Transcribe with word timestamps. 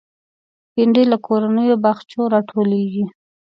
بېنډۍ 0.73 1.03
له 1.11 1.17
کورنیو 1.25 1.81
باغچو 1.83 2.21
راټولېږي 2.33 3.03